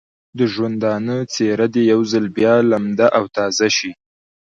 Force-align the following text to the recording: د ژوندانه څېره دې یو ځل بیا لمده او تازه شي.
د 0.37 0.39
ژوندانه 0.53 1.15
څېره 1.33 1.67
دې 1.73 1.83
یو 1.91 2.01
ځل 2.11 2.25
بیا 2.37 2.55
لمده 2.71 3.07
او 3.17 3.23
تازه 3.37 3.67
شي. 3.77 3.91